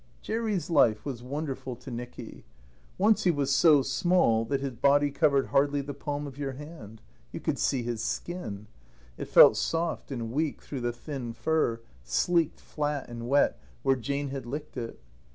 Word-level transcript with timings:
Jerry's 0.23 0.71
life 0.71 1.05
was 1.05 1.21
wonderful 1.21 1.75
to 1.75 1.91
Nicky. 1.91 2.43
Once 2.97 3.23
he 3.25 3.29
was 3.29 3.53
so 3.53 3.83
small 3.83 4.43
that 4.45 4.59
his 4.59 4.71
body 4.73 5.11
covered 5.11 5.49
hardly 5.49 5.79
the 5.79 5.93
palm 5.93 6.25
of 6.25 6.39
your 6.39 6.53
hand; 6.53 7.01
you 7.31 7.39
could 7.39 7.59
see 7.59 7.83
his 7.83 8.03
skin; 8.03 8.65
it 9.15 9.25
felt 9.25 9.57
soft 9.57 10.09
and 10.09 10.31
weak 10.31 10.59
through 10.59 10.81
the 10.81 10.91
thin 10.91 11.33
fur, 11.33 11.81
sleeked 12.03 12.59
flat 12.59 13.09
and 13.09 13.27
wet 13.29 13.59
where 13.83 13.95
Jane 13.95 14.29
had 14.29 14.47
licked 14.47 14.75
it. 14.75 14.99